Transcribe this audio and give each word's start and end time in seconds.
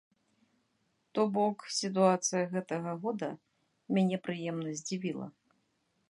То 1.17 1.21
бок, 1.35 1.57
сітуацыя 1.79 2.41
гэтага 2.53 2.93
года 3.03 3.29
мяне 3.97 4.17
прыемна 4.29 4.69
здзівіла. 4.81 5.27